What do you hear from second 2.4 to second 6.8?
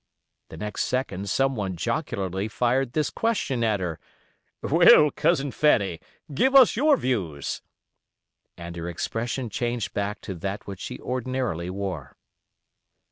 fired this question at her: "Well, Cousin Fanny, give us